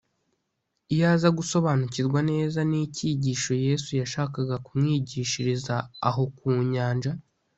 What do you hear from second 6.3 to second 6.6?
ku